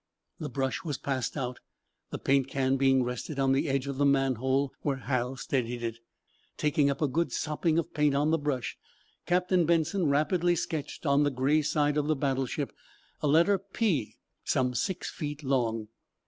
[0.39, 1.59] The brush was passed out,
[2.09, 5.99] the paint can being rested on the edge of the manhole, where Hal steadied it.
[6.57, 8.79] Taking up a good sopping of paint on the brush,
[9.27, 12.73] Captain Benson rapidly sketched, on the gray side of the battleship
[13.21, 15.87] a letter "P" some six feet long.